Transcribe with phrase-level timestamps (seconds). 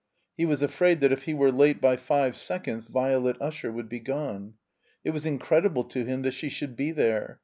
[0.35, 3.99] He was afraid that if he were late by five seconds Violet Ui^er wotdd be
[3.99, 4.55] gone.
[5.03, 7.39] It was in credible to him that she should be there.